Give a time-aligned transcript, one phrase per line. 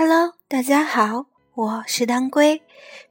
[0.00, 2.62] Hello，大家好，我是当归，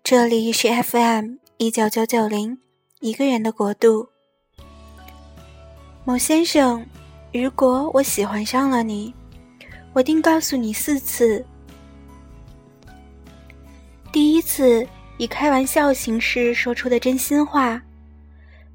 [0.05, 2.59] 这里是 FM 一九九九零
[3.01, 4.07] 一个人的国度。
[6.05, 6.85] 某先生，
[7.33, 9.13] 如果我喜欢上了你，
[9.91, 11.45] 我定告诉你四次。
[14.13, 17.81] 第一次以开玩笑形式说出的真心话，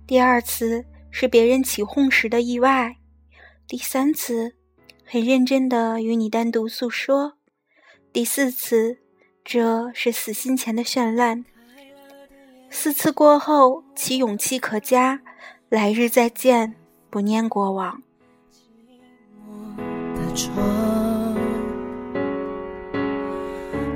[0.07, 2.95] 第二次是别人起哄时的意外，
[3.67, 4.55] 第三次
[5.07, 7.39] 很认真的与你单独诉说。
[8.13, 8.99] 第四次，
[9.43, 11.47] 这是死心前的绚烂。
[12.69, 15.21] 四次过后，其勇气可嘉。
[15.71, 16.75] 来日再见，
[17.09, 18.03] 不念过往。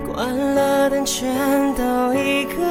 [0.07, 2.63] 关了灯，全都一个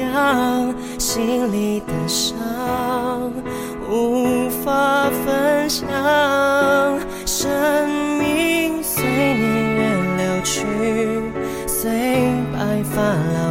[0.00, 3.32] 样，心里的伤
[3.88, 5.86] 无法分享。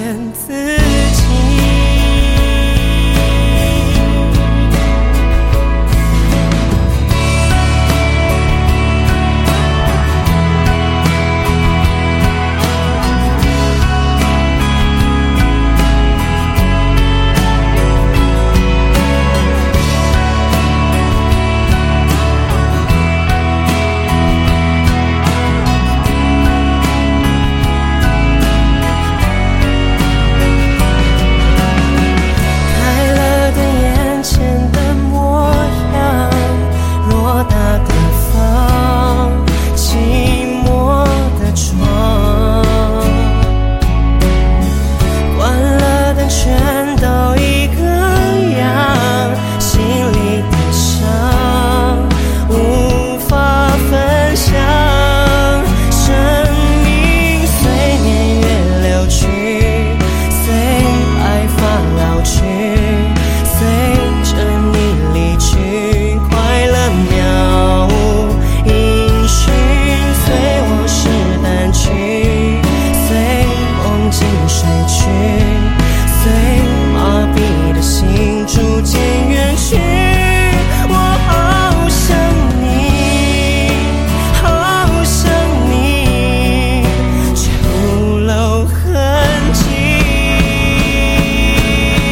[0.00, 0.67] 天自